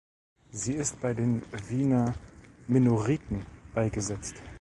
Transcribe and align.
Sie 0.51 0.73
ist 0.73 0.99
bei 0.99 1.13
den 1.13 1.43
Wiener 1.69 2.15
Minoriten 2.67 3.45
beigesetzt. 3.75 4.33